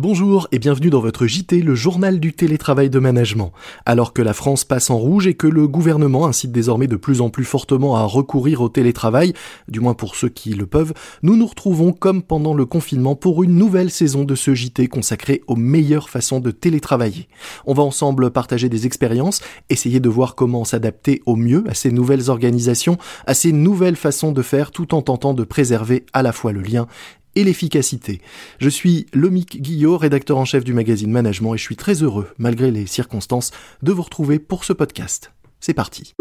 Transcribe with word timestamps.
Bonjour 0.00 0.48
et 0.50 0.58
bienvenue 0.58 0.90
dans 0.90 0.98
votre 0.98 1.28
JT, 1.28 1.62
le 1.62 1.76
journal 1.76 2.18
du 2.18 2.32
télétravail 2.32 2.90
de 2.90 2.98
management. 2.98 3.52
Alors 3.86 4.12
que 4.12 4.22
la 4.22 4.32
France 4.32 4.64
passe 4.64 4.90
en 4.90 4.98
rouge 4.98 5.28
et 5.28 5.34
que 5.34 5.46
le 5.46 5.68
gouvernement 5.68 6.26
incite 6.26 6.50
désormais 6.50 6.88
de 6.88 6.96
plus 6.96 7.20
en 7.20 7.30
plus 7.30 7.44
fortement 7.44 7.94
à 7.94 8.02
recourir 8.02 8.60
au 8.60 8.68
télétravail, 8.68 9.34
du 9.68 9.78
moins 9.78 9.94
pour 9.94 10.16
ceux 10.16 10.28
qui 10.28 10.50
le 10.50 10.66
peuvent, 10.66 10.94
nous 11.22 11.36
nous 11.36 11.46
retrouvons 11.46 11.92
comme 11.92 12.24
pendant 12.24 12.54
le 12.54 12.66
confinement 12.66 13.14
pour 13.14 13.44
une 13.44 13.54
nouvelle 13.54 13.92
saison 13.92 14.24
de 14.24 14.34
ce 14.34 14.52
JT 14.52 14.88
consacré 14.88 15.42
aux 15.46 15.54
meilleures 15.54 16.10
façons 16.10 16.40
de 16.40 16.50
télétravailler. 16.50 17.28
On 17.64 17.72
va 17.72 17.84
ensemble 17.84 18.32
partager 18.32 18.68
des 18.68 18.86
expériences, 18.86 19.42
essayer 19.70 20.00
de 20.00 20.08
voir 20.08 20.34
comment 20.34 20.64
s'adapter 20.64 21.22
au 21.24 21.36
mieux 21.36 21.62
à 21.68 21.74
ces 21.74 21.92
nouvelles 21.92 22.30
organisations, 22.30 22.98
à 23.28 23.34
ces 23.34 23.52
nouvelles 23.52 23.94
façons 23.94 24.32
de 24.32 24.42
faire 24.42 24.72
tout 24.72 24.92
en 24.92 25.02
tentant 25.02 25.34
de 25.34 25.44
préserver 25.44 26.04
à 26.12 26.24
la 26.24 26.32
fois 26.32 26.50
le 26.50 26.62
lien 26.62 26.88
et 27.36 27.44
l'efficacité. 27.44 28.20
Je 28.58 28.68
suis 28.68 29.06
Lomic 29.12 29.60
Guillot, 29.60 29.96
rédacteur 29.96 30.38
en 30.38 30.44
chef 30.44 30.64
du 30.64 30.72
magazine 30.72 31.10
Management, 31.10 31.54
et 31.54 31.58
je 31.58 31.62
suis 31.62 31.76
très 31.76 32.02
heureux, 32.02 32.28
malgré 32.38 32.70
les 32.70 32.86
circonstances, 32.86 33.50
de 33.82 33.92
vous 33.92 34.02
retrouver 34.02 34.38
pour 34.38 34.64
ce 34.64 34.72
podcast. 34.72 35.32
C'est 35.60 35.74
parti. 35.74 36.14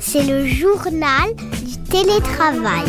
C'est 0.00 0.24
le 0.24 0.46
journal 0.46 1.34
du 1.36 1.76
télétravail. 1.88 2.86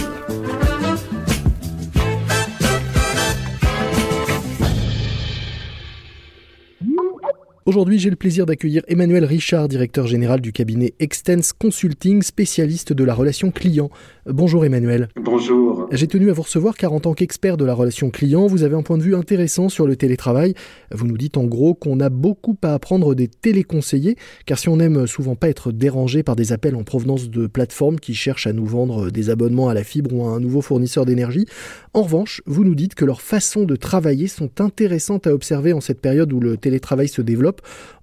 Aujourd'hui, 7.72 8.00
j'ai 8.00 8.10
le 8.10 8.18
plaisir 8.18 8.46
d'accueillir 8.46 8.84
Emmanuel 8.90 9.24
Richard, 9.24 9.70
directeur 9.70 10.06
général 10.06 10.42
du 10.42 10.52
cabinet 10.52 10.94
Extense 11.00 11.54
Consulting, 11.54 12.22
spécialiste 12.22 12.92
de 12.92 13.04
la 13.06 13.14
relation 13.14 13.50
client. 13.50 13.90
Bonjour 14.26 14.66
Emmanuel. 14.66 15.08
Bonjour. 15.16 15.88
J'ai 15.94 16.08
tenu 16.08 16.30
à 16.30 16.34
vous 16.34 16.42
recevoir 16.42 16.76
car 16.76 16.92
en 16.92 17.00
tant 17.00 17.14
qu'expert 17.14 17.56
de 17.56 17.64
la 17.64 17.74
relation 17.74 18.10
client, 18.10 18.46
vous 18.46 18.64
avez 18.64 18.76
un 18.76 18.82
point 18.82 18.98
de 18.98 19.04
vue 19.04 19.16
intéressant 19.16 19.70
sur 19.70 19.88
le 19.88 19.96
télétravail. 19.96 20.54
Vous 20.92 21.08
nous 21.08 21.18
dites 21.18 21.38
en 21.38 21.46
gros 21.46 21.74
qu'on 21.74 22.02
a 22.02 22.10
beaucoup 22.10 22.58
à 22.62 22.74
apprendre 22.74 23.16
des 23.16 23.30
téléconseillers, 23.30 24.18
car 24.46 24.60
si 24.60 24.68
on 24.68 24.76
n'aime 24.76 25.08
souvent 25.08 25.38
pas 25.38 25.48
être 25.48 25.72
dérangé 25.72 26.24
par 26.24 26.36
des 26.36 26.52
appels 26.52 26.76
en 26.76 26.84
provenance 26.84 27.30
de 27.30 27.48
plateformes 27.48 28.02
qui 28.02 28.16
cherchent 28.16 28.48
à 28.48 28.54
nous 28.54 28.66
vendre 28.66 29.12
des 29.12 29.30
abonnements 29.30 29.70
à 29.70 29.74
la 29.74 29.86
fibre 29.86 30.14
ou 30.14 30.26
à 30.26 30.32
un 30.32 30.42
nouveau 30.42 30.60
fournisseur 30.60 31.06
d'énergie, 31.06 31.46
en 31.94 32.02
revanche, 32.02 32.42
vous 32.46 32.66
nous 32.66 32.76
dites 32.76 32.96
que 32.96 33.06
leurs 33.06 33.22
façons 33.22 33.64
de 33.64 33.78
travailler 33.78 34.28
sont 34.28 34.60
intéressantes 34.60 35.26
à 35.26 35.34
observer 35.34 35.72
en 35.72 35.80
cette 35.80 36.02
période 36.02 36.34
où 36.34 36.42
le 36.42 36.58
télétravail 36.58 37.08
se 37.08 37.22
développe 37.22 37.61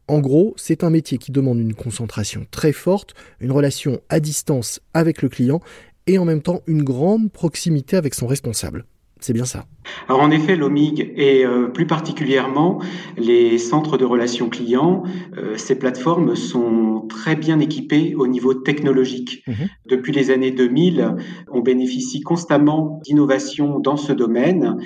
en 0.08 0.20
gros, 0.20 0.54
c'est 0.56 0.84
un 0.84 0.90
métier 0.90 1.18
qui 1.18 1.32
demande 1.32 1.58
une 1.58 1.74
concentration 1.74 2.46
très 2.50 2.72
forte, 2.72 3.14
une 3.40 3.52
relation 3.52 4.00
à 4.08 4.20
distance 4.20 4.80
avec 4.94 5.20
le 5.20 5.28
client 5.28 5.60
et 6.06 6.18
en 6.18 6.24
même 6.24 6.42
temps 6.42 6.62
une 6.66 6.82
grande 6.82 7.30
proximité 7.30 7.96
avec 7.96 8.14
son 8.14 8.26
responsable. 8.26 8.86
C'est 9.20 9.32
bien 9.32 9.44
ça. 9.44 9.66
Alors 10.08 10.22
en 10.22 10.30
effet, 10.30 10.54
l'OMIG 10.56 11.12
et 11.16 11.44
euh, 11.44 11.68
plus 11.68 11.86
particulièrement 11.86 12.80
les 13.16 13.58
centres 13.58 13.98
de 13.98 14.04
relations 14.04 14.48
clients, 14.48 15.02
euh, 15.36 15.56
ces 15.56 15.78
plateformes 15.78 16.36
sont 16.36 17.06
très 17.08 17.34
bien 17.34 17.58
équipées 17.58 18.14
au 18.14 18.26
niveau 18.26 18.54
technologique. 18.54 19.42
Mhm. 19.46 19.68
Depuis 19.86 20.12
les 20.12 20.30
années 20.30 20.52
2000, 20.52 21.16
on 21.50 21.60
bénéficie 21.60 22.20
constamment 22.20 23.00
d'innovations 23.04 23.80
dans 23.80 23.96
ce 23.96 24.12
domaine 24.12 24.76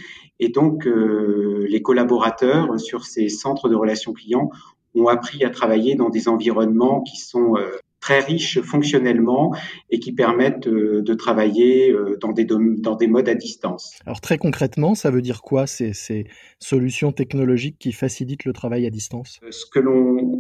et 0.41 0.49
donc 0.49 0.87
euh, 0.87 1.67
les 1.69 1.83
collaborateurs 1.83 2.81
sur 2.81 3.05
ces 3.05 3.29
centres 3.29 3.69
de 3.69 3.75
relations 3.75 4.13
clients 4.13 4.51
ont 4.95 5.09
appris 5.09 5.45
à 5.45 5.51
travailler 5.51 5.95
dans 5.95 6.11
des 6.11 6.29
environnements 6.29 7.03
qui 7.03 7.19
sont 7.19 7.55
très 8.03 8.21
riches 8.21 8.61
fonctionnellement 8.61 9.55
et 9.91 9.99
qui 9.99 10.13
permettent 10.13 10.67
euh, 10.67 11.03
de 11.03 11.15
travailler 11.15 11.91
euh, 11.91 12.19
dans 12.21 12.33
des, 12.33 12.45
dans 12.45 12.97
des 12.97 13.07
modes 13.07 13.29
à 13.29 13.35
distance. 13.35 13.95
Alors 14.05 14.21
très 14.21 14.37
concrètement, 14.37 14.95
ça 14.95 15.11
veut 15.11 15.23
dire 15.23 15.41
quoi 15.41 15.67
ces, 15.67 15.95
ces 15.95 16.27
solutions 16.59 17.13
technologiques 17.13 17.79
qui 17.79 17.93
facilitent 17.93 18.45
le 18.45 18.53
travail 18.53 18.87
à 18.87 18.91
distance? 18.91 19.41
Euh, 19.43 19.51
Ce 19.51 19.65
que 19.65 19.79
l'on 19.79 20.32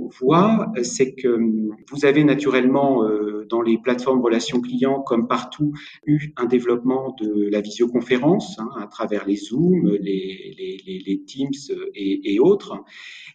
c'est 0.82 1.14
que 1.14 1.38
vous 1.90 2.04
avez 2.04 2.24
naturellement 2.24 3.02
dans 3.48 3.62
les 3.62 3.78
plateformes 3.78 4.22
relations 4.22 4.60
clients, 4.60 5.00
comme 5.00 5.28
partout, 5.28 5.72
eu 6.06 6.32
un 6.36 6.46
développement 6.46 7.14
de 7.20 7.48
la 7.50 7.60
visioconférence 7.60 8.58
hein, 8.58 8.70
à 8.80 8.86
travers 8.86 9.26
les 9.26 9.36
Zoom, 9.36 9.88
les, 10.00 11.22
Teams 11.26 11.50
et, 11.94 12.34
et, 12.34 12.40
autres. 12.40 12.82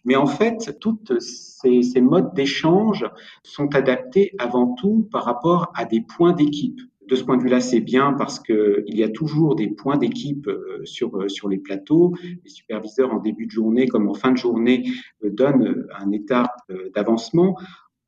Mais 0.04 0.16
en 0.16 0.26
fait, 0.26 0.78
toutes 0.80 1.18
ces, 1.20 1.82
ces 1.82 2.00
modes 2.00 2.34
d'échange 2.34 3.06
sont 3.42 3.74
adaptés 3.74 4.34
avant 4.38 4.74
tout 4.74 5.08
par 5.10 5.24
rapport 5.24 5.72
à 5.74 5.84
des 5.84 6.00
points 6.00 6.32
d'équipe. 6.32 6.80
De 7.08 7.16
ce 7.16 7.24
point 7.24 7.38
de 7.38 7.42
vue-là, 7.42 7.60
c'est 7.60 7.80
bien 7.80 8.12
parce 8.12 8.38
qu'il 8.38 8.84
y 8.86 9.02
a 9.02 9.08
toujours 9.08 9.56
des 9.56 9.68
points 9.68 9.96
d'équipe 9.96 10.46
euh, 10.46 10.84
sur, 10.84 11.16
euh, 11.16 11.28
sur 11.28 11.48
les 11.48 11.56
plateaux. 11.56 12.14
Les 12.22 12.50
superviseurs 12.50 13.14
en 13.14 13.18
début 13.18 13.46
de 13.46 13.50
journée 13.50 13.88
comme 13.88 14.08
en 14.08 14.14
fin 14.14 14.30
de 14.30 14.36
journée 14.36 14.84
euh, 15.24 15.30
donnent 15.30 15.86
un 15.98 16.12
état 16.12 16.54
d'avancement. 16.94 17.56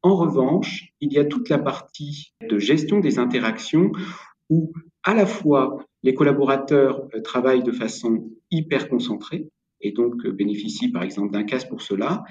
En 0.03 0.16
revanche, 0.16 0.93
il 1.00 1.12
y 1.15 1.19
a 1.19 1.25
toute 1.25 1.49
la 1.49 1.59
partie 1.59 2.34
de 2.47 2.59
gestion 2.59 3.00
des 3.00 3.19
interactions 3.19 3.91
où 4.50 4.72
à 5.03 5.15
la 5.15 5.25
fois 5.25 5.78
les 6.03 6.12
collaborateurs 6.12 7.09
travaillent 7.25 7.62
de 7.62 7.72
façon 7.72 8.31
hyper 8.50 8.89
concentrée 8.89 9.49
et 9.81 9.93
donc 9.93 10.27
bénéficient 10.27 10.91
par 10.91 11.03
exemple 11.03 11.33
d'un 11.33 11.44
casque 11.44 11.69
pour 11.69 11.81
cela, 11.83 12.25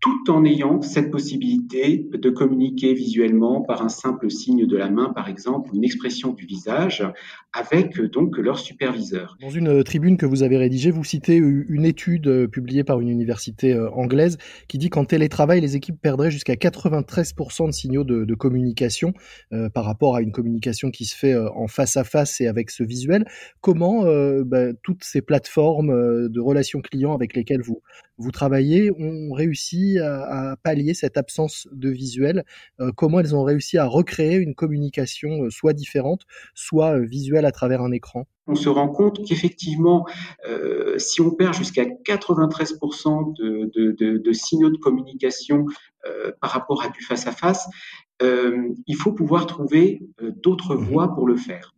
tout 0.00 0.30
en 0.30 0.44
ayant 0.44 0.80
cette 0.80 1.10
possibilité 1.10 2.08
de 2.10 2.30
communiquer 2.30 2.94
visuellement 2.94 3.60
par 3.60 3.82
un 3.82 3.90
simple 3.90 4.30
signe 4.30 4.66
de 4.66 4.76
la 4.76 4.90
main, 4.90 5.12
par 5.14 5.28
exemple, 5.28 5.70
une 5.74 5.84
expression 5.84 6.32
du 6.32 6.46
visage, 6.46 7.04
avec 7.52 8.00
donc 8.00 8.38
leur 8.38 8.58
superviseur. 8.58 9.36
Dans 9.40 9.50
une 9.50 9.84
tribune 9.84 10.16
que 10.16 10.24
vous 10.24 10.42
avez 10.42 10.56
rédigée, 10.56 10.90
vous 10.90 11.04
citez 11.04 11.36
une 11.36 11.84
étude 11.84 12.28
euh, 12.28 12.46
publiée 12.46 12.84
par 12.84 13.00
une 13.00 13.08
université 13.08 13.74
euh, 13.74 13.90
anglaise 13.90 14.38
qui 14.68 14.78
dit 14.78 14.88
qu'en 14.88 15.04
télétravail, 15.04 15.60
les 15.60 15.76
équipes 15.76 16.00
perdraient 16.00 16.30
jusqu'à 16.30 16.54
93% 16.54 17.66
de 17.66 17.72
signaux 17.72 18.04
de, 18.04 18.34
communication 18.34 19.12
euh, 19.52 19.68
par 19.68 19.84
rapport 19.84 20.16
à 20.16 20.22
une 20.22 20.32
communication 20.32 20.90
qui 20.90 21.04
se 21.04 21.14
fait 21.14 21.36
en 21.36 21.66
face 21.66 21.98
à 21.98 22.04
face 22.04 22.40
et 22.40 22.46
avec 22.46 22.70
ce 22.70 22.82
visuel. 22.82 23.26
Comment 23.60 24.04
bah, 24.44 24.72
toutes 24.82 25.04
ces 25.04 25.20
plateformes 25.20 26.28
de 26.28 26.40
relations 26.40 26.80
clients 26.80 27.12
avec 27.12 27.34
lesquelles 27.34 27.60
vous, 27.60 27.82
vous 28.20 28.30
travaillez 28.30 28.92
ont 28.98 29.32
réussi 29.32 29.98
à, 29.98 30.54
pallier 30.62 30.92
cette 30.92 31.16
absence 31.16 31.66
de 31.72 31.88
visuel. 31.88 32.44
Euh, 32.78 32.92
Comment 32.94 33.20
elles 33.20 33.34
ont 33.34 33.44
réussi 33.44 33.78
à 33.78 33.86
recréer 33.86 34.36
une 34.36 34.54
communication 34.54 35.44
euh, 35.44 35.50
soit 35.50 35.72
différente, 35.72 36.22
soit 36.54 36.98
euh, 36.98 37.04
visuelle 37.04 37.46
à 37.46 37.50
travers 37.50 37.80
un 37.80 37.92
écran? 37.92 38.26
On 38.46 38.54
se 38.54 38.68
rend 38.68 38.88
compte 38.88 39.24
qu'effectivement, 39.24 40.06
si 40.96 41.20
on 41.20 41.30
perd 41.30 41.54
jusqu'à 41.54 41.84
93% 41.84 43.32
de, 43.36 44.32
signaux 44.32 44.70
de 44.70 44.76
communication 44.76 45.66
par 46.40 46.50
rapport 46.50 46.82
à 46.82 46.88
du 46.88 47.00
face-à-face, 47.00 47.68
il 48.20 48.96
faut 48.96 49.12
pouvoir 49.12 49.46
trouver 49.46 50.02
d'autres 50.42 50.74
mmh 50.74 50.84
voies 50.84 51.14
pour 51.14 51.28
le 51.28 51.36
faire. 51.36 51.76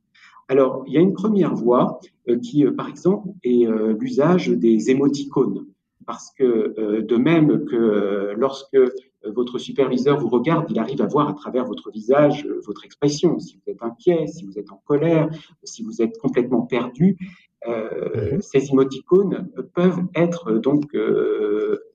Alors, 0.49 0.83
il 0.87 0.95
y 0.95 0.97
a 0.97 1.01
une 1.01 1.13
première 1.13 1.55
voie 1.55 2.01
qui, 2.43 2.65
par 2.75 2.89
exemple, 2.89 3.29
est 3.45 3.67
l'usage 3.99 4.49
des 4.49 4.89
émoticônes 4.89 5.67
parce 6.07 6.33
que 6.37 6.75
euh, 6.79 7.03
de 7.03 7.17
même 7.17 7.65
que 7.65 7.77
euh, 7.77 8.35
lorsque 8.37 8.75
euh, 8.75 8.91
votre 9.25 9.59
superviseur 9.59 10.19
vous 10.19 10.29
regarde, 10.29 10.67
il 10.71 10.79
arrive 10.79 11.03
à 11.03 11.07
voir 11.07 11.29
à 11.29 11.35
travers 11.35 11.65
votre 11.65 11.91
visage 11.91 12.47
votre 12.67 12.85
expression. 12.85 13.39
Si 13.39 13.57
vous 13.57 13.73
êtes 13.73 13.83
inquiet, 13.83 14.27
si 14.27 14.45
vous 14.45 14.59
êtes 14.59 14.73
en 14.73 14.83
colère, 14.85 15.29
si 15.63 15.83
vous 15.83 16.03
êtes 16.03 16.19
complètement 16.19 16.63
perdu, 16.63 17.17
ces 18.41 18.71
émoticônes 18.71 19.49
peuvent 19.75 20.01
être 20.17 20.55
donc 20.55 20.97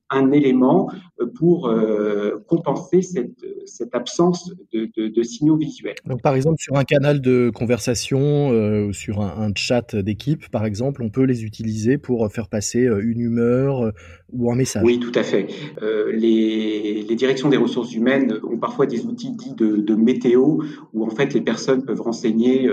un 0.09 0.31
élément 0.31 0.89
pour 1.35 1.67
euh, 1.67 2.43
compenser 2.47 3.01
cette, 3.01 3.45
cette 3.65 3.93
absence 3.93 4.53
de, 4.73 4.89
de, 4.95 5.07
de, 5.07 5.23
signaux 5.23 5.57
visuels. 5.57 5.95
Donc, 6.05 6.21
par 6.21 6.35
exemple, 6.35 6.57
sur 6.59 6.77
un 6.77 6.83
canal 6.83 7.19
de 7.21 7.51
conversation, 7.53 8.51
euh, 8.51 8.93
sur 8.93 9.21
un, 9.21 9.47
un 9.47 9.51
chat 9.55 9.95
d'équipe, 9.95 10.49
par 10.49 10.65
exemple, 10.65 11.01
on 11.03 11.09
peut 11.09 11.23
les 11.23 11.43
utiliser 11.43 11.97
pour 11.97 12.31
faire 12.31 12.47
passer 12.47 12.85
euh, 12.85 13.01
une 13.03 13.19
humeur 13.19 13.85
euh, 13.85 13.91
ou 14.31 14.51
un 14.51 14.55
message. 14.55 14.83
Oui, 14.83 14.99
tout 14.99 15.11
à 15.15 15.23
fait. 15.23 15.47
Euh, 15.81 16.11
les, 16.11 17.05
les, 17.07 17.15
directions 17.15 17.49
des 17.49 17.57
ressources 17.57 17.93
humaines 17.93 18.39
ont 18.43 18.57
parfois 18.57 18.85
des 18.85 19.05
outils 19.05 19.31
dits 19.31 19.55
de, 19.55 19.77
de 19.77 19.95
météo, 19.95 20.59
où 20.93 21.05
en 21.05 21.09
fait 21.09 21.33
les 21.33 21.41
personnes 21.41 21.83
peuvent 21.83 22.01
renseigner 22.01 22.69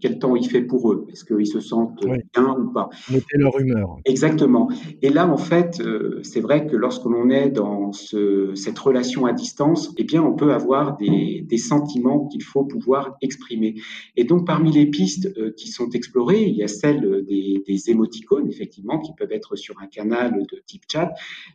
quel 0.00 0.18
temps 0.18 0.36
il 0.36 0.48
fait 0.48 0.62
pour 0.62 0.92
eux, 0.92 1.06
est-ce 1.10 1.24
qu'ils 1.24 1.46
se 1.46 1.60
sentent 1.60 2.00
bien 2.04 2.56
ou 2.58 2.72
pas? 2.72 2.88
Noter 3.10 3.38
leur 3.38 3.58
humeur. 3.58 3.96
Exactement. 4.04 4.70
Et 5.02 5.10
là, 5.10 5.28
en 5.28 5.36
fait, 5.36 5.82
c'est 6.22 6.40
vrai 6.40 6.66
que 6.66 6.76
lorsque 6.76 7.04
l'on 7.04 7.30
est 7.30 7.50
dans 7.50 7.92
ce, 7.92 8.54
cette 8.54 8.78
relation 8.78 9.26
à 9.26 9.32
distance, 9.32 9.92
eh 9.96 10.04
bien, 10.04 10.22
on 10.22 10.34
peut 10.34 10.52
avoir 10.52 10.96
des, 10.96 11.44
des 11.46 11.58
sentiments 11.58 12.26
qu'il 12.28 12.42
faut 12.42 12.64
pouvoir 12.64 13.16
exprimer. 13.22 13.74
Et 14.16 14.24
donc, 14.24 14.46
parmi 14.46 14.72
les 14.72 14.86
pistes 14.86 15.32
euh, 15.38 15.52
qui 15.56 15.68
sont 15.68 15.90
explorées, 15.90 16.42
il 16.44 16.54
y 16.54 16.62
a 16.62 16.68
celle 16.68 17.24
des, 17.24 17.62
des 17.66 17.90
émoticônes, 17.90 18.48
effectivement, 18.48 18.98
qui 18.98 19.12
peuvent 19.16 19.32
être 19.32 19.56
sur 19.56 19.80
un 19.80 19.86
canal 19.86 20.46
de 20.50 20.62
type 20.66 20.84
chat, 20.90 21.12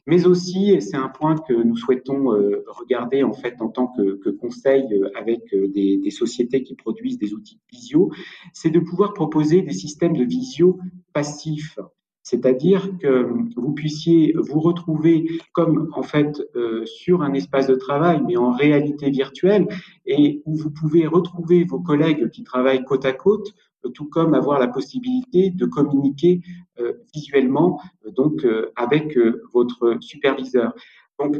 mais 0.08 0.26
aussi, 0.26 0.72
et 0.72 0.82
c'est 0.82 0.98
un 0.98 1.10
point 1.10 1.36
que 1.36 1.54
nous 1.54 1.76
souhaitons 1.76 2.34
euh, 2.34 2.64
regarder 2.68 3.24
en 3.24 3.34
fait 3.34 3.56
en 3.62 3.70
tant 3.70 3.88
que, 3.88 4.16
que 4.16 4.30
conseil 4.30 4.84
euh, 4.92 5.10
avec 5.16 5.42
des, 5.54 5.98
des, 5.98 6.10
sociétés 6.10 6.64
qui 6.64 6.76
produisent 6.76 7.18
des 7.18 7.34
outils 7.34 7.60
visio, 7.72 8.12
c'est 8.54 8.70
de 8.70 8.80
pouvoir 8.80 9.14
proposer 9.14 9.62
des 9.62 9.74
systèmes 9.74 10.16
de 10.16 10.24
visio 10.24 10.80
passifs. 11.14 11.78
C'est-à-dire 12.26 12.98
que 13.00 13.28
vous 13.58 13.74
puissiez 13.74 14.34
vous 14.38 14.62
retrouver 14.62 15.26
comme 15.52 15.90
en 15.94 16.04
fait 16.04 16.42
euh, 16.56 16.86
sur 16.86 17.22
un 17.22 17.34
espace 17.34 17.68
de 17.68 17.76
travail, 17.76 18.22
mais 18.26 18.38
en 18.38 18.52
réalité 18.52 19.10
virtuelle, 19.10 19.68
et 20.06 20.42
où 20.46 20.56
vous 20.56 20.72
pouvez 20.72 21.06
retrouver 21.06 21.66
vos 21.66 21.80
collègues 21.80 22.30
qui 22.30 22.44
travaillent 22.44 22.86
côte 22.86 23.06
à 23.06 23.12
côte, 23.12 23.54
tout 23.94 24.08
comme 24.08 24.34
avoir 24.34 24.60
la 24.60 24.70
possibilité 24.70 25.50
de 25.50 25.66
communiquer 25.66 26.40
euh, 26.80 26.94
visuellement 27.14 27.82
donc 28.16 28.48
avec 28.78 29.18
votre 29.54 29.98
superviseur. 30.00 30.74
Donc 31.20 31.36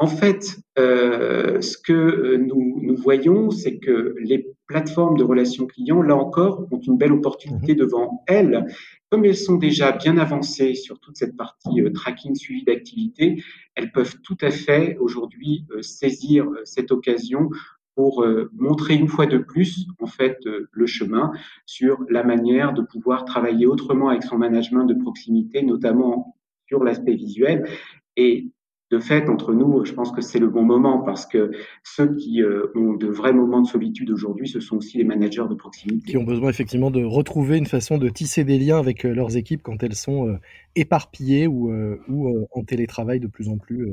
en 0.00 0.06
fait, 0.06 0.56
euh, 0.78 1.60
ce 1.60 1.76
que 1.76 1.92
euh, 1.92 2.38
nous 2.38 2.96
voyons, 2.96 3.50
c'est 3.50 3.78
que 3.78 4.14
les 4.18 4.46
plateformes 4.70 5.18
de 5.18 5.24
relations 5.24 5.66
clients, 5.66 6.00
là 6.00 6.14
encore, 6.14 6.64
ont 6.70 6.78
une 6.78 6.96
belle 6.96 7.12
opportunité 7.12 7.72
mhm. 7.72 7.78
devant 7.78 8.22
elles. 8.28 8.66
Comme 9.10 9.24
elles 9.24 9.36
sont 9.36 9.56
déjà 9.56 9.90
bien 9.90 10.16
avancées 10.16 10.74
sur 10.74 11.00
toute 11.00 11.16
cette 11.16 11.36
partie 11.36 11.82
euh, 11.82 11.90
tracking, 11.90 12.36
suivi 12.36 12.62
d'activité, 12.62 13.42
elles 13.74 13.90
peuvent 13.90 14.20
tout 14.22 14.38
à 14.40 14.50
fait 14.50 14.96
aujourd'hui 15.00 15.66
saisir 15.80 16.46
cette 16.64 16.92
occasion 16.92 17.50
pour 17.96 18.24
montrer 18.52 18.94
une 18.94 19.08
fois 19.08 19.26
de 19.26 19.38
plus 19.38 19.86
en 19.98 20.06
fait 20.06 20.38
le 20.44 20.86
chemin 20.86 21.32
sur 21.66 21.98
la 22.08 22.22
manière 22.22 22.72
de 22.72 22.82
pouvoir 22.82 23.24
travailler 23.24 23.66
autrement 23.66 24.08
avec 24.08 24.22
son 24.22 24.38
management 24.38 24.84
de 24.84 24.94
proximité, 24.94 25.62
notamment 25.62 26.36
sur 26.66 26.84
l'aspect 26.84 27.14
visuel. 27.14 27.68
Et 28.16 28.52
de 28.90 28.98
fait, 28.98 29.28
entre 29.28 29.54
nous, 29.54 29.84
je 29.84 29.92
pense 29.92 30.10
que 30.10 30.20
c'est 30.20 30.40
le 30.40 30.48
bon 30.48 30.64
moment 30.64 30.98
parce 30.98 31.24
que 31.24 31.52
ceux 31.84 32.16
qui 32.16 32.42
euh, 32.42 32.66
ont 32.74 32.94
de 32.94 33.06
vrais 33.06 33.32
moments 33.32 33.60
de 33.60 33.66
solitude 33.66 34.10
aujourd'hui, 34.10 34.48
ce 34.48 34.58
sont 34.58 34.78
aussi 34.78 34.98
les 34.98 35.04
managers 35.04 35.46
de 35.48 35.54
proximité. 35.54 36.10
Qui 36.10 36.16
ont 36.16 36.24
besoin 36.24 36.50
effectivement 36.50 36.90
de 36.90 37.04
retrouver 37.04 37.56
une 37.56 37.66
façon 37.66 37.98
de 37.98 38.08
tisser 38.08 38.42
des 38.42 38.58
liens 38.58 38.78
avec 38.78 39.04
euh, 39.04 39.14
leurs 39.14 39.36
équipes 39.36 39.62
quand 39.62 39.84
elles 39.84 39.94
sont 39.94 40.28
euh, 40.28 40.40
éparpillées 40.74 41.46
ou, 41.46 41.72
ou 42.08 42.46
en 42.52 42.62
télétravail 42.62 43.18
de 43.18 43.26
plus 43.26 43.48
en 43.48 43.58
plus, 43.58 43.92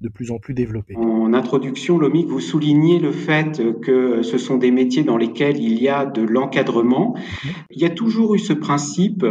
de 0.00 0.08
plus 0.08 0.30
en 0.30 0.38
plus 0.38 0.54
développé. 0.54 0.94
En 0.96 1.34
introduction, 1.34 1.98
Lomic, 1.98 2.26
vous 2.28 2.40
soulignez 2.40 2.98
le 2.98 3.12
fait 3.12 3.60
que 3.80 4.22
ce 4.22 4.38
sont 4.38 4.56
des 4.56 4.70
métiers 4.70 5.02
dans 5.02 5.16
lesquels 5.16 5.58
il 5.58 5.82
y 5.82 5.88
a 5.88 6.06
de 6.06 6.22
l'encadrement. 6.22 7.16
Mmh. 7.16 7.48
Il 7.72 7.80
y 7.80 7.84
a 7.84 7.90
toujours 7.90 8.34
eu 8.34 8.38
ce 8.38 8.52
principe 8.52 9.26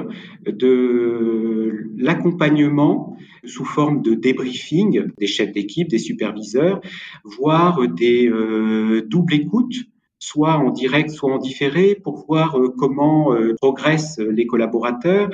de 0.46 1.90
l'accompagnement 1.98 3.18
sous 3.46 3.66
forme 3.66 4.02
de 4.02 4.14
débriefing 4.14 5.06
des 5.18 5.28
chefs 5.28 5.52
d'équipe, 5.52 5.88
des 5.88 6.00
superviseurs, 6.00 6.82
voire 7.24 7.88
des 7.88 8.28
euh, 8.28 9.06
doubles 9.08 9.34
écoutes 9.34 9.76
soit 10.20 10.58
en 10.58 10.72
direct, 10.72 11.10
soit 11.10 11.32
en 11.32 11.38
différé, 11.38 11.96
pour 11.96 12.26
voir 12.26 12.60
euh, 12.60 12.74
comment 12.78 13.34
euh, 13.34 13.56
progressent 13.56 14.20
les 14.20 14.48
collaborateurs, 14.48 15.30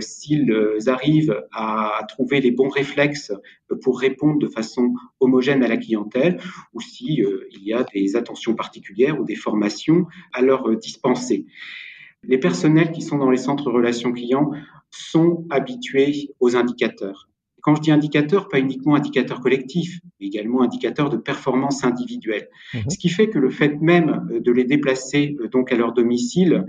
s'ils 0.00 0.52
arrivent 0.86 1.42
à 1.52 2.00
trouver 2.08 2.40
les 2.40 2.50
bons 2.50 2.68
réflexes 2.68 3.32
pour 3.82 4.00
répondre 4.00 4.38
de 4.38 4.46
façon 4.48 4.94
homogène 5.20 5.62
à 5.62 5.68
la 5.68 5.76
clientèle, 5.76 6.40
ou 6.72 6.80
si 6.80 7.22
il 7.50 7.62
y 7.62 7.72
a 7.72 7.84
des 7.84 8.16
attentions 8.16 8.54
particulières 8.54 9.20
ou 9.20 9.24
des 9.24 9.34
formations 9.34 10.06
à 10.32 10.42
leur 10.42 10.76
dispenser. 10.76 11.46
Les 12.22 12.38
personnels 12.38 12.92
qui 12.92 13.02
sont 13.02 13.18
dans 13.18 13.30
les 13.30 13.36
centres 13.36 13.70
relations 13.70 14.12
clients 14.12 14.50
sont 14.90 15.44
habitués 15.50 16.30
aux 16.40 16.56
indicateurs. 16.56 17.28
Quand 17.66 17.74
je 17.74 17.80
dis 17.80 17.90
indicateur, 17.90 18.46
pas 18.46 18.60
uniquement 18.60 18.94
indicateur 18.94 19.40
collectif, 19.40 19.98
mais 20.20 20.28
également 20.28 20.62
indicateur 20.62 21.10
de 21.10 21.16
performance 21.16 21.82
individuelle. 21.82 22.48
Mhm. 22.72 22.90
Ce 22.90 22.96
qui 22.96 23.08
fait 23.08 23.28
que 23.28 23.40
le 23.40 23.50
fait 23.50 23.80
même 23.80 24.28
euh, 24.30 24.38
de 24.38 24.52
les 24.52 24.62
déplacer 24.62 25.36
euh, 25.40 25.48
donc 25.48 25.72
à 25.72 25.76
leur 25.76 25.92
domicile 25.92 26.64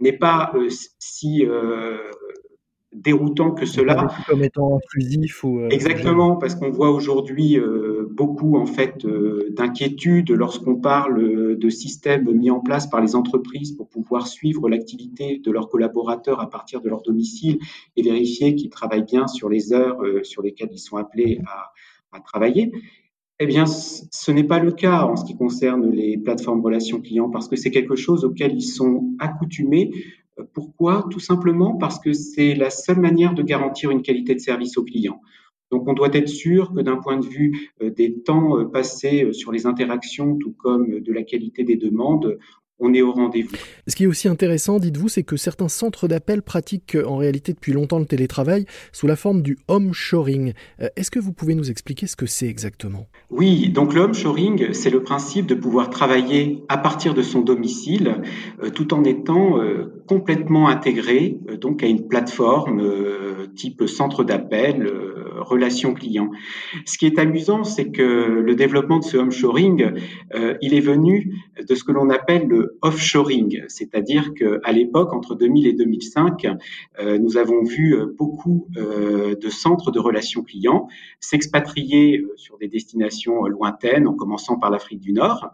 n'est 0.00 0.18
pas 0.18 0.50
euh, 0.56 0.68
si 0.98 1.44
déroutant 2.92 3.52
que 3.52 3.66
cela. 3.66 4.08
Comme 4.26 4.42
étant 4.42 4.76
inclusif 4.76 5.44
ou. 5.44 5.60
Euh, 5.60 5.68
Exactement, 5.70 6.36
parce 6.36 6.54
qu'on 6.54 6.70
voit 6.70 6.90
aujourd'hui 6.90 7.56
beaucoup 8.10 8.56
en 8.56 8.66
fait 8.66 9.04
euh, 9.04 9.48
d'inquiétude 9.50 10.30
lorsqu'on 10.30 10.76
parle 10.76 11.56
de 11.56 11.70
systèmes 11.70 12.30
mis 12.32 12.50
en 12.50 12.60
place 12.60 12.88
par 12.88 13.00
les 13.00 13.14
entreprises 13.14 13.72
pour 13.72 13.88
pouvoir 13.88 14.26
suivre 14.26 14.68
l'activité 14.68 15.38
de 15.38 15.50
leurs 15.50 15.68
collaborateurs 15.68 16.40
à 16.40 16.50
partir 16.50 16.80
de 16.80 16.88
leur 16.88 17.02
domicile 17.02 17.58
et 17.96 18.02
vérifier 18.02 18.54
qu'ils 18.54 18.70
travaillent 18.70 19.04
bien 19.04 19.26
sur 19.26 19.48
les 19.48 19.72
heures 19.72 19.98
sur 20.22 20.42
lesquelles 20.42 20.70
ils 20.72 20.78
sont 20.78 20.96
appelés 20.96 21.40
à, 21.46 22.20
travailler. 22.20 22.72
Eh 23.38 23.46
bien, 23.46 23.64
ce 23.66 24.30
n'est 24.30 24.44
pas 24.44 24.58
le 24.58 24.72
cas 24.72 25.04
en 25.04 25.16
ce 25.16 25.24
qui 25.24 25.36
concerne 25.36 25.90
les 25.90 26.18
plateformes 26.18 26.60
relations 26.60 27.00
clients 27.00 27.30
parce 27.30 27.48
que 27.48 27.56
c'est 27.56 27.70
quelque 27.70 27.96
chose 27.96 28.24
auquel 28.24 28.52
ils 28.52 28.62
sont 28.62 29.14
accoutumés 29.18 29.92
pourquoi? 30.54 31.06
Tout 31.10 31.20
simplement 31.20 31.76
parce 31.76 31.98
que 31.98 32.12
c'est 32.12 32.54
la 32.54 32.70
seule 32.70 33.00
manière 33.00 33.34
de 33.34 33.42
garantir 33.42 33.90
une 33.90 34.02
qualité 34.02 34.34
de 34.34 34.40
service 34.40 34.76
au 34.76 34.84
client. 34.84 35.20
Donc 35.70 35.86
on 35.86 35.92
doit 35.92 36.10
être 36.12 36.28
sûr 36.28 36.72
que 36.72 36.80
d'un 36.80 36.96
point 36.96 37.18
de 37.18 37.26
vue 37.26 37.70
euh, 37.82 37.90
des 37.90 38.20
temps 38.20 38.58
euh, 38.58 38.64
passés 38.64 39.24
euh, 39.24 39.32
sur 39.32 39.52
les 39.52 39.66
interactions, 39.66 40.36
tout 40.36 40.54
comme 40.58 41.00
de 41.00 41.12
la 41.12 41.22
qualité 41.22 41.64
des 41.64 41.76
demandes, 41.76 42.38
on 42.82 42.94
est 42.94 43.02
au 43.02 43.12
rendez-vous. 43.12 43.54
Ce 43.86 43.94
qui 43.94 44.04
est 44.04 44.06
aussi 44.06 44.26
intéressant, 44.26 44.78
dites-vous, 44.78 45.08
c'est 45.08 45.22
que 45.22 45.36
certains 45.36 45.68
centres 45.68 46.08
d'appel 46.08 46.40
pratiquent 46.40 46.96
en 47.04 47.16
réalité 47.16 47.52
depuis 47.52 47.72
longtemps 47.72 47.98
le 47.98 48.06
télétravail 48.06 48.64
sous 48.90 49.06
la 49.06 49.16
forme 49.16 49.42
du 49.42 49.58
home 49.68 49.92
shoring. 49.92 50.54
Est-ce 50.96 51.10
que 51.10 51.18
vous 51.18 51.34
pouvez 51.34 51.54
nous 51.54 51.70
expliquer 51.70 52.06
ce 52.06 52.16
que 52.16 52.24
c'est 52.24 52.46
exactement? 52.46 53.06
Oui, 53.28 53.68
donc 53.68 53.92
le 53.92 54.00
home 54.00 54.14
shoring, 54.14 54.72
c'est 54.72 54.88
le 54.88 55.02
principe 55.02 55.44
de 55.44 55.54
pouvoir 55.54 55.90
travailler 55.90 56.64
à 56.70 56.78
partir 56.78 57.12
de 57.12 57.20
son 57.20 57.42
domicile 57.42 58.22
euh, 58.62 58.70
tout 58.70 58.94
en 58.94 59.04
étant 59.04 59.60
euh, 59.60 60.02
complètement 60.08 60.68
intégré 60.68 61.38
donc 61.60 61.82
à 61.82 61.86
une 61.86 62.08
plateforme 62.08 62.82
type 63.54 63.86
centre 63.86 64.24
d'appel 64.24 64.90
relation 65.40 65.94
client. 65.94 66.30
Ce 66.84 66.98
qui 66.98 67.06
est 67.06 67.18
amusant, 67.18 67.64
c'est 67.64 67.90
que 67.90 68.02
le 68.02 68.54
développement 68.54 68.98
de 68.98 69.04
ce 69.04 69.16
home 69.16 69.30
shoring, 69.30 69.92
euh, 70.34 70.54
il 70.60 70.74
est 70.74 70.80
venu 70.80 71.34
de 71.66 71.74
ce 71.74 71.84
que 71.84 71.92
l'on 71.92 72.10
appelle 72.10 72.46
le 72.46 72.78
offshoring, 72.82 73.62
c'est-à-dire 73.68 74.32
qu'à 74.34 74.72
l'époque, 74.72 75.12
entre 75.12 75.34
2000 75.34 75.66
et 75.66 75.72
2005, 75.72 76.46
euh, 76.98 77.18
nous 77.18 77.36
avons 77.36 77.62
vu 77.62 77.96
beaucoup 78.18 78.68
euh, 78.76 79.34
de 79.34 79.48
centres 79.48 79.90
de 79.90 79.98
relations 79.98 80.42
clients 80.42 80.88
s'expatrier 81.20 82.24
sur 82.36 82.58
des 82.58 82.68
destinations 82.68 83.44
lointaines, 83.44 84.06
en 84.06 84.14
commençant 84.14 84.58
par 84.58 84.70
l'Afrique 84.70 85.00
du 85.00 85.12
Nord. 85.12 85.50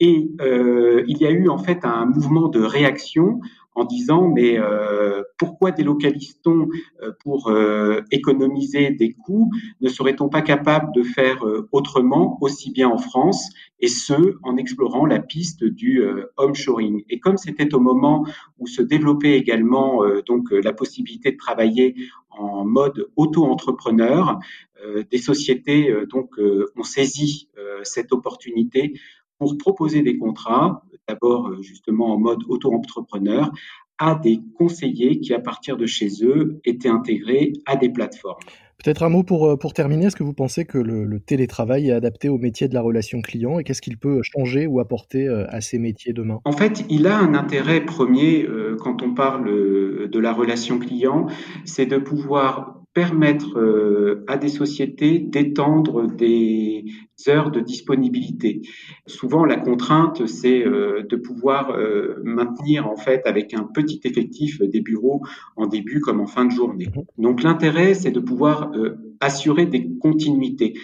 Et 0.00 0.28
il 0.40 1.18
y 1.18 1.24
a 1.24 1.30
eu 1.30 1.48
en 1.48 1.56
fait 1.56 1.84
un 1.84 2.04
mouvement 2.04 2.48
de 2.48 2.60
réaction 2.60 3.40
en 3.74 3.84
disant 3.84 4.28
mais 4.28 4.58
euh, 4.58 5.22
pourquoi 5.38 5.72
délocalise-t-on 5.72 6.68
euh, 7.02 7.12
pour 7.22 7.48
euh, 7.48 8.02
économiser 8.10 8.90
des 8.90 9.12
coûts 9.12 9.50
Ne 9.80 9.88
serait-on 9.88 10.28
pas 10.28 10.42
capable 10.42 10.92
de 10.94 11.02
faire 11.02 11.44
autrement, 11.72 12.38
aussi 12.40 12.70
bien 12.70 12.88
en 12.88 12.98
France, 12.98 13.50
et 13.80 13.88
ce 13.88 14.36
en 14.42 14.56
explorant 14.56 15.06
la 15.06 15.18
piste 15.18 15.64
du 15.64 16.02
home 16.36 16.54
shoring 16.54 17.04
Et 17.08 17.18
comme 17.18 17.36
c'était 17.36 17.74
au 17.74 17.80
moment 17.80 18.26
où 18.58 18.66
se 18.66 18.82
développait 18.82 19.36
également 19.36 20.02
donc 20.26 20.50
la 20.50 20.72
possibilité 20.72 21.32
de 21.32 21.36
travailler 21.36 21.94
en 22.30 22.64
mode 22.64 23.08
auto-entrepreneur, 23.16 24.38
des 25.10 25.18
sociétés 25.18 25.94
donc 26.08 26.30
ont 26.76 26.82
saisi 26.82 27.48
cette 27.82 28.12
opportunité 28.12 28.94
pour 29.38 29.58
proposer 29.58 30.02
des 30.02 30.18
contrats, 30.18 30.84
d'abord 31.08 31.48
euh, 31.48 31.62
justement 31.62 32.14
en 32.14 32.18
mode 32.18 32.40
auto-entrepreneur, 32.48 33.52
à 33.98 34.16
des 34.16 34.40
conseillers 34.58 35.20
qui, 35.20 35.32
à 35.34 35.40
partir 35.40 35.76
de 35.76 35.86
chez 35.86 36.08
eux, 36.22 36.60
étaient 36.64 36.88
intégrés 36.88 37.52
à 37.66 37.76
des 37.76 37.88
plateformes. 37.88 38.40
Peut-être 38.82 39.04
un 39.04 39.08
mot 39.08 39.22
pour, 39.22 39.46
euh, 39.46 39.56
pour 39.56 39.72
terminer. 39.72 40.06
Est-ce 40.06 40.16
que 40.16 40.24
vous 40.24 40.32
pensez 40.34 40.64
que 40.64 40.78
le, 40.78 41.20
télétravail 41.20 41.90
est 41.90 41.92
adapté 41.92 42.28
au 42.28 42.38
métier 42.38 42.66
de 42.66 42.74
la 42.74 42.80
relation 42.80 43.22
client 43.22 43.58
et 43.58 43.64
qu'est-ce 43.64 43.80
qu'il 43.80 43.96
peut 43.96 44.20
changer 44.22 44.66
ou 44.66 44.80
apporter 44.80 45.28
euh, 45.28 45.46
à 45.48 45.60
ces 45.60 45.78
métiers 45.78 46.12
demain? 46.12 46.40
En 46.44 46.52
fait, 46.52 46.84
il 46.90 47.06
a 47.06 47.16
un 47.16 47.34
intérêt 47.34 47.84
premier 47.84 48.46
quand 48.80 49.02
on 49.02 49.14
parle 49.14 49.44
de 50.10 50.18
la 50.18 50.32
relation 50.32 50.78
client, 50.78 51.28
c'est 51.64 51.86
de 51.86 51.98
pouvoir 51.98 52.83
permettre 52.94 53.58
euh, 53.58 54.24
à 54.28 54.38
des 54.38 54.48
sociétés 54.48 55.18
d'étendre 55.18 56.06
des 56.06 56.84
heures 57.28 57.50
de 57.50 57.58
disponibilité. 57.58 58.62
Souvent, 59.06 59.44
la 59.44 59.56
contrainte, 59.56 60.26
c'est 60.26 60.64
euh, 60.64 61.02
de 61.02 61.16
pouvoir 61.16 61.70
euh, 61.70 62.22
maintenir 62.22 62.88
en 62.88 62.96
fait 62.96 63.26
avec 63.26 63.52
un 63.52 63.64
petit 63.64 64.00
effectif 64.04 64.62
des 64.62 64.80
bureaux 64.80 65.22
en 65.56 65.66
début 65.66 66.00
comme 66.00 66.20
en 66.20 66.26
fin 66.26 66.44
de 66.44 66.52
journée. 66.52 66.86
Donc, 67.18 67.42
l'intérêt, 67.42 67.94
c'est 67.94 68.12
de 68.12 68.20
pouvoir 68.20 68.70
assurer 69.20 69.66
des 69.66 69.90
continuités. 69.98 70.74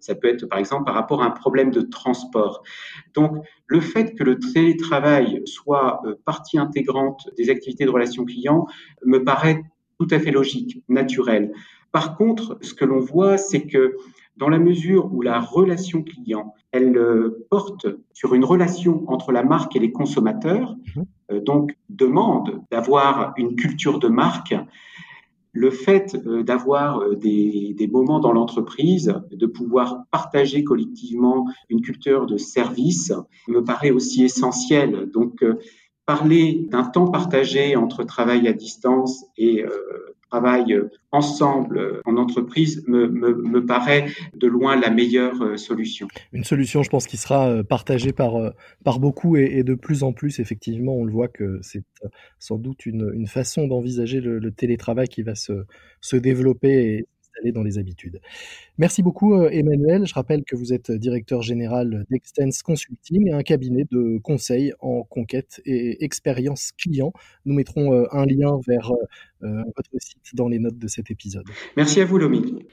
Ça 0.00 0.14
peut 0.14 0.28
être 0.28 0.46
par 0.46 0.58
exemple 0.58 0.84
par 0.84 0.94
rapport 0.94 1.22
à 1.22 1.26
un 1.26 1.30
problème 1.30 1.70
de 1.70 1.82
transport. 1.82 2.62
Donc, 3.14 3.32
le 3.66 3.80
fait 3.80 4.14
que 4.14 4.24
le 4.24 4.38
télétravail 4.38 5.42
soit 5.44 6.00
partie 6.24 6.58
intégrante 6.58 7.28
des 7.36 7.50
activités 7.50 7.84
de 7.84 7.90
relations 7.90 8.24
clients 8.24 8.66
me 9.04 9.24
paraît 9.24 9.64
tout 9.98 10.08
à 10.10 10.18
fait 10.18 10.30
logique, 10.30 10.82
naturel. 10.88 11.52
Par 11.92 12.16
contre, 12.16 12.58
ce 12.60 12.74
que 12.74 12.84
l'on 12.84 13.00
voit, 13.00 13.38
c'est 13.38 13.66
que 13.66 13.96
dans 14.38 14.48
la 14.48 14.58
mesure 14.58 15.12
où 15.12 15.20
la 15.20 15.40
relation 15.40 16.02
client, 16.02 16.54
elle 16.70 16.96
euh, 16.96 17.46
porte 17.50 17.86
sur 18.12 18.34
une 18.34 18.44
relation 18.44 19.04
entre 19.08 19.32
la 19.32 19.42
marque 19.42 19.74
et 19.74 19.80
les 19.80 19.90
consommateurs, 19.90 20.76
mhm. 20.94 21.04
euh, 21.32 21.40
donc 21.40 21.76
demande 21.88 22.62
d'avoir 22.70 23.34
une 23.36 23.56
culture 23.56 23.98
de 23.98 24.08
marque. 24.08 24.54
Le 25.52 25.70
fait 25.70 26.16
euh, 26.26 26.44
d'avoir 26.44 27.16
des, 27.16 27.74
des, 27.76 27.88
moments 27.88 28.20
dans 28.20 28.32
l'entreprise, 28.32 29.14
de 29.32 29.46
pouvoir 29.46 30.04
partager 30.12 30.62
collectivement 30.62 31.46
une 31.68 31.80
culture 31.80 32.26
de 32.26 32.36
service, 32.36 33.12
me 33.48 33.64
paraît 33.64 33.90
aussi 33.90 34.22
essentiel. 34.22 35.10
Donc, 35.12 35.42
parler 36.08 36.66
d'un 36.70 36.84
temps 36.84 37.10
partagé 37.10 37.76
entre 37.76 38.02
travail 38.02 38.48
à 38.48 38.52
distance 38.52 39.26
et 39.36 39.62
travail 40.30 40.72
euh, 40.72 40.90
ensemble 41.10 41.78
euh, 41.78 42.00
en 42.04 42.16
entreprise 42.16 42.84
me, 42.86 43.08
me, 43.08 43.34
me, 43.34 43.64
paraît 43.64 44.06
de 44.34 44.46
loin 44.46 44.76
la 44.76 44.90
meilleure 44.90 45.42
euh, 45.42 45.56
solution. 45.56 46.08
Une 46.32 46.44
solution, 46.44 46.82
je 46.82 46.90
pense, 46.90 47.06
qui 47.06 47.16
sera 47.16 47.62
partagée 47.64 48.12
par, 48.12 48.52
par 48.84 49.00
beaucoup 49.00 49.36
et, 49.36 49.62
de 49.62 49.74
plus 49.74 50.02
en 50.02 50.12
plus. 50.12 50.38
Effectivement, 50.38 50.94
on 50.94 51.04
le 51.04 51.12
voit 51.12 51.28
que 51.28 51.58
c'est 51.62 51.82
sans 52.38 52.56
doute 52.56 52.86
une, 52.86 53.10
une 53.14 53.26
façon 53.26 53.66
d'envisager 53.66 54.20
le, 54.20 54.50
télétravail 54.50 55.08
qui 55.08 55.22
va 55.22 55.34
se, 55.34 55.64
se 56.00 56.16
développer 56.16 57.06
dans 57.52 57.62
les 57.62 57.78
habitudes. 57.78 58.20
Merci 58.78 59.02
beaucoup 59.02 59.34
euh, 59.34 59.48
Emmanuel. 59.50 60.06
Je 60.06 60.14
rappelle 60.14 60.44
que 60.44 60.56
vous 60.56 60.72
êtes 60.72 60.90
directeur 60.90 61.42
général 61.42 62.04
d'Extense 62.10 62.62
Consulting, 62.62 63.32
un 63.32 63.42
cabinet 63.42 63.84
de 63.90 64.18
conseil 64.18 64.72
en 64.80 65.02
conquête 65.02 65.60
et 65.64 66.04
expérience 66.04 66.72
client. 66.72 67.12
Nous 67.44 67.54
mettrons 67.54 67.92
euh, 67.92 68.06
un 68.12 68.26
lien 68.26 68.58
vers 68.66 68.92
euh, 69.42 69.62
votre 69.76 69.90
site 69.98 70.34
dans 70.34 70.48
les 70.48 70.58
notes 70.58 70.78
de 70.78 70.88
cet 70.88 71.10
épisode. 71.10 71.46
Merci 71.76 72.00
à 72.00 72.04
vous 72.04 72.18
Lomi. 72.18 72.66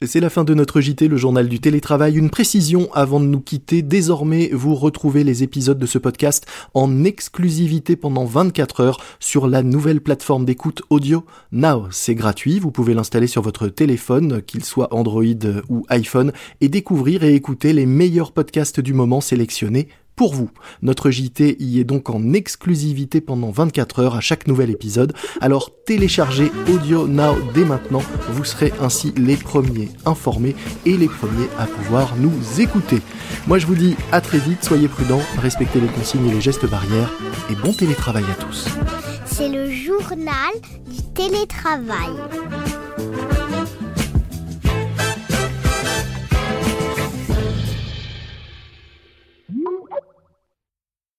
C'est 0.00 0.20
la 0.20 0.30
fin 0.30 0.42
de 0.42 0.54
notre 0.54 0.80
JT, 0.80 1.06
le 1.06 1.16
journal 1.16 1.48
du 1.48 1.60
télétravail. 1.60 2.16
Une 2.16 2.30
précision 2.30 2.88
avant 2.92 3.20
de 3.20 3.26
nous 3.26 3.40
quitter. 3.40 3.82
Désormais, 3.82 4.50
vous 4.52 4.74
retrouvez 4.74 5.22
les 5.22 5.42
épisodes 5.42 5.78
de 5.78 5.86
ce 5.86 5.98
podcast 5.98 6.46
en 6.74 7.04
exclusivité 7.04 7.94
pendant 7.94 8.24
24 8.24 8.80
heures 8.80 9.00
sur 9.20 9.46
la 9.46 9.62
nouvelle 9.62 10.00
plateforme 10.00 10.44
d'écoute 10.44 10.82
audio 10.90 11.24
Now. 11.52 11.86
C'est 11.90 12.16
gratuit. 12.16 12.58
Vous 12.58 12.72
pouvez 12.72 12.94
l'installer 12.94 13.28
sur 13.28 13.42
votre 13.42 13.68
téléphone, 13.68 14.42
qu'il 14.42 14.64
soit 14.64 14.92
Android 14.92 15.22
ou 15.68 15.84
iPhone, 15.88 16.32
et 16.60 16.68
découvrir 16.68 17.22
et 17.22 17.34
écouter 17.34 17.72
les 17.72 17.86
meilleurs 17.86 18.32
podcasts 18.32 18.80
du 18.80 18.94
moment 18.94 19.20
sélectionnés 19.20 19.88
pour 20.16 20.34
vous. 20.34 20.50
Notre 20.82 21.10
JT 21.10 21.56
y 21.58 21.80
est 21.80 21.84
donc 21.84 22.10
en 22.10 22.32
exclusivité 22.32 23.20
pendant 23.20 23.50
24 23.50 24.00
heures 24.00 24.16
à 24.16 24.20
chaque 24.20 24.46
nouvel 24.46 24.70
épisode. 24.70 25.12
Alors 25.40 25.70
téléchargez 25.86 26.50
Audio 26.72 27.06
Now 27.08 27.36
dès 27.54 27.64
maintenant. 27.64 28.02
Vous 28.30 28.44
serez 28.44 28.72
ainsi 28.80 29.12
les 29.16 29.36
premiers 29.36 29.88
informés 30.06 30.54
et 30.86 30.96
les 30.96 31.08
premiers 31.08 31.48
à 31.58 31.66
pouvoir 31.66 32.14
nous 32.16 32.60
écouter. 32.60 33.00
Moi 33.46 33.58
je 33.58 33.66
vous 33.66 33.74
dis 33.74 33.96
à 34.12 34.20
très 34.20 34.38
vite, 34.38 34.64
soyez 34.64 34.88
prudents, 34.88 35.22
respectez 35.40 35.80
les 35.80 35.88
consignes 35.88 36.28
et 36.28 36.34
les 36.34 36.40
gestes 36.40 36.68
barrières 36.68 37.10
et 37.50 37.54
bon 37.54 37.72
télétravail 37.72 38.24
à 38.30 38.34
tous. 38.34 38.68
C'est 39.26 39.48
le 39.48 39.70
journal 39.70 40.52
du 40.88 41.02
télétravail. 41.14 42.10